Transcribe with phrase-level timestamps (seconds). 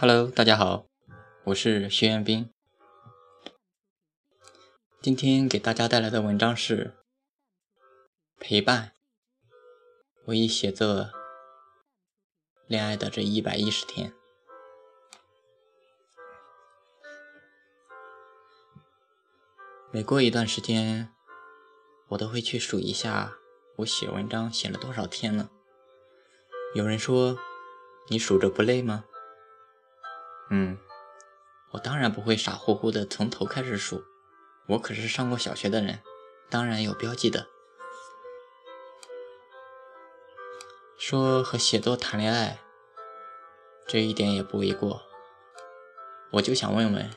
[0.00, 0.86] Hello，大家好，
[1.44, 2.50] 我是徐彦斌。
[5.02, 6.94] 今天给大家带来的文章是
[8.40, 8.92] 《陪伴》，
[10.24, 11.10] 我已写作
[12.66, 14.14] 恋爱的这一百一十天。
[19.92, 21.12] 每过一段时间，
[22.08, 23.34] 我都会去数一下
[23.76, 25.50] 我写文章写了多少天了。
[26.74, 27.36] 有人说
[28.08, 29.04] ：“你数着不累吗？”
[30.50, 30.76] 嗯，
[31.70, 34.04] 我当然不会傻乎乎的从头开始数，
[34.66, 36.00] 我可是上过小学的人，
[36.50, 37.46] 当然有标记的。
[40.98, 42.58] 说和写作谈恋爱，
[43.86, 45.02] 这一点也不为过。
[46.32, 47.10] 我就想问问，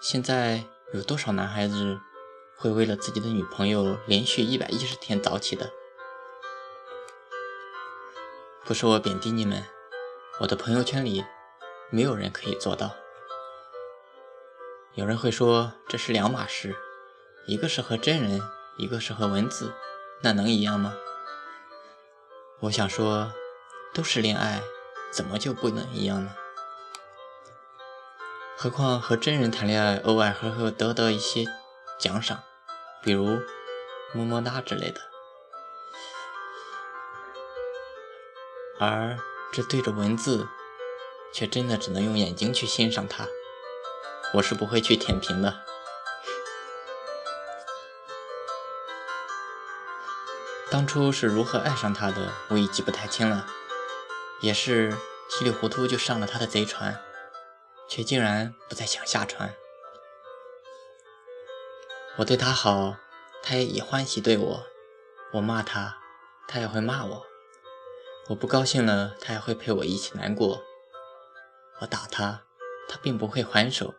[0.00, 1.98] 现在有多少男孩子？
[2.56, 5.72] 会为了自己的女朋友连续一百一十天早起的，
[8.66, 9.64] 不是我贬低你们，
[10.40, 11.24] 我的朋友圈里
[11.90, 12.94] 没有人可以做到。
[14.94, 16.76] 有人会说这是两码事，
[17.46, 18.40] 一个是和真人，
[18.76, 19.72] 一个是和文字，
[20.22, 20.94] 那能一样吗？
[22.60, 23.32] 我想说，
[23.94, 24.62] 都是恋爱，
[25.10, 26.34] 怎么就不能一样呢？
[28.56, 31.44] 何况和真人谈恋爱，偶尔还会得到一些
[31.98, 32.42] 奖赏。
[33.02, 33.38] 比如
[34.12, 35.00] 么么哒之类的，
[38.78, 39.16] 而
[39.50, 40.46] 这对着文字，
[41.32, 43.26] 却真的只能用眼睛去欣赏它。
[44.34, 45.62] 我是不会去舔屏的。
[50.70, 53.46] 当初是如何爱上他的，我已记不太清了，
[54.40, 54.96] 也是
[55.28, 57.02] 稀里糊涂就上了他的贼船，
[57.88, 59.52] 却竟然不再想下船。
[62.18, 62.94] 我对他好，
[63.42, 64.64] 他也以欢喜对我；
[65.32, 65.96] 我骂他，
[66.46, 67.24] 他也会骂我；
[68.28, 70.62] 我不高兴了，他也会陪我一起难过。
[71.80, 72.42] 我打他，
[72.88, 73.94] 他并不会还手，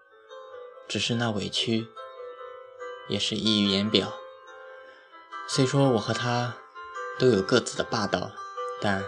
[0.88, 1.88] 只是那委屈
[3.08, 4.14] 也是溢于言表。
[5.48, 6.56] 虽说我和他
[7.20, 8.32] 都有各自的霸道，
[8.80, 9.04] 但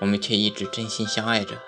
[0.00, 1.58] 我们却一直真心相爱着。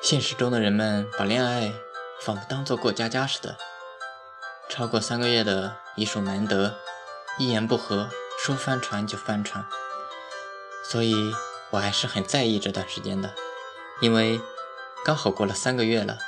[0.00, 1.72] 现实中的人们把恋爱
[2.20, 3.56] 仿佛当做过家家似的。
[4.68, 6.78] 超过三个月的已属难得，
[7.38, 8.08] 一言不合
[8.38, 9.64] 说翻船就翻船，
[10.84, 11.14] 所以
[11.70, 13.34] 我还是很在意这段时间的，
[14.00, 14.40] 因为
[15.04, 16.18] 刚好过了三个月了，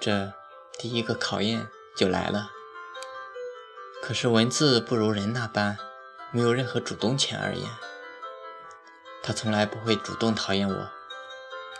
[0.00, 0.32] 这
[0.78, 2.50] 第一个考验就来了。
[4.02, 5.78] 可是文字不如人那般，
[6.32, 7.70] 没有任何主动权而言，
[9.22, 10.90] 他从来不会主动讨厌我，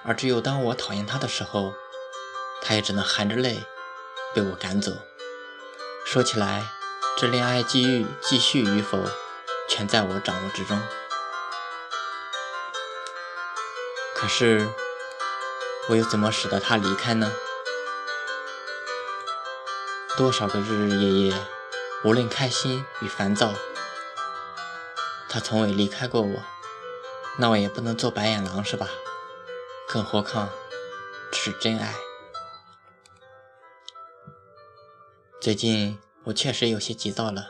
[0.05, 1.75] 而只有当我讨厌他的时候，
[2.63, 3.65] 他也只能含着泪
[4.35, 4.93] 被我赶走。
[6.07, 6.71] 说起来，
[7.17, 8.99] 这恋爱继续继续与否，
[9.69, 10.81] 全在我掌握之中。
[14.15, 14.67] 可是，
[15.89, 17.31] 我又怎么使得他离开呢？
[20.17, 21.35] 多少个日日夜夜，
[22.05, 23.53] 无论开心与烦躁，
[25.29, 26.43] 他从未离开过我。
[27.37, 28.89] 那我也不能做白眼狼，是吧？
[29.89, 30.49] 更何况，
[31.33, 31.95] 是真爱。
[35.41, 37.49] 最近我确实有些急躁了，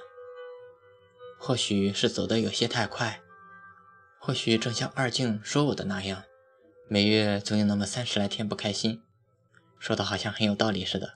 [1.39, 3.22] 或许是走得有些太快，
[4.19, 6.25] 或许正像二静说我的那样，
[6.89, 9.03] 每月总有那么三十来天不开心，
[9.78, 11.15] 说的好像很有道理似的。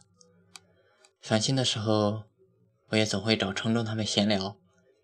[1.20, 2.24] 烦心的时候，
[2.88, 4.56] 我也总会找程中他们闲聊，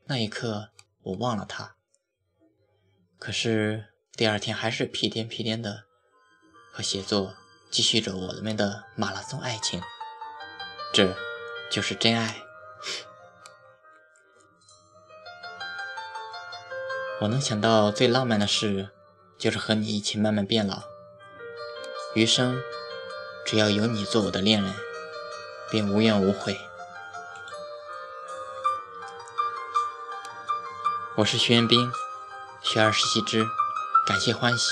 [0.07, 0.71] 那一刻
[1.03, 1.77] 我忘了他。
[3.19, 5.85] 可是第二天还是屁颠屁颠的
[6.73, 7.35] 和写作
[7.71, 9.81] 继续着我们的马拉松爱情，
[10.93, 11.15] 这。
[11.71, 12.37] 就是真爱。
[17.21, 18.91] 我能想到最浪漫的事，
[19.39, 20.83] 就是和你一起慢慢变老。
[22.15, 22.61] 余生，
[23.45, 24.75] 只要有你做我的恋人，
[25.71, 26.59] 便无怨无悔。
[31.17, 31.91] 我是徐彦斌，
[32.62, 33.45] 学而时习之，
[34.07, 34.69] 感谢欢喜。